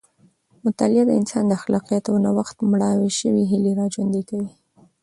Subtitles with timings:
[0.65, 4.49] مطالعه د انسان د خلاقیت او نوښت مړاوې شوې هیلې راژوندۍ کوي.